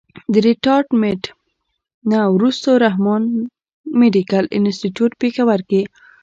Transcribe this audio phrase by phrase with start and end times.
[0.33, 1.23] د ريټائرډ منټ
[2.09, 3.21] نه وروستو رحمان
[3.99, 5.81] مېډيکل انسټيتيوټ پيښور کښې